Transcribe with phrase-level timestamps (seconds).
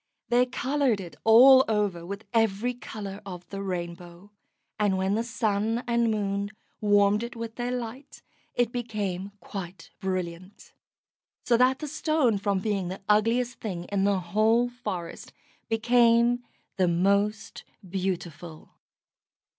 [0.29, 4.31] They coloured it all over with every colour of the rainbow,
[4.79, 8.23] and when the Sun or Moon warmed it with their light
[8.55, 10.73] it became quite brilliant.
[11.45, 15.33] So that the Stone, from being the ugliest thing in the whole forest,
[15.69, 16.45] became
[16.77, 18.71] the most beautiful.